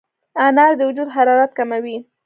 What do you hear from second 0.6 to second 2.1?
د وجود حرارت کموي.